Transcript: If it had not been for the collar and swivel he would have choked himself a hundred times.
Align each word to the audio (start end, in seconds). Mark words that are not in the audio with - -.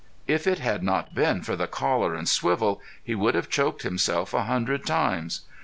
If 0.25 0.47
it 0.47 0.57
had 0.57 0.81
not 0.81 1.13
been 1.13 1.43
for 1.43 1.55
the 1.55 1.67
collar 1.67 2.15
and 2.15 2.27
swivel 2.27 2.81
he 3.03 3.13
would 3.13 3.35
have 3.35 3.49
choked 3.49 3.83
himself 3.83 4.33
a 4.33 4.45
hundred 4.45 4.83
times. 4.83 5.41